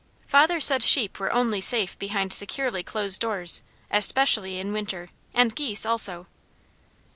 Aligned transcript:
Father 0.25 0.59
said 0.59 0.81
sheep 0.81 1.19
were 1.19 1.31
only 1.31 1.61
safe 1.61 1.99
behind 1.99 2.33
securely 2.33 2.81
closed 2.81 3.21
doors, 3.21 3.61
especially 3.91 4.57
in 4.57 4.73
winter, 4.73 5.09
and 5.31 5.55
geese 5.55 5.85
also. 5.85 6.25